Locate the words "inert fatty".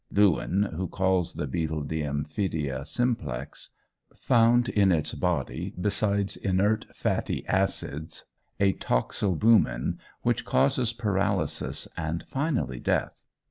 6.35-7.45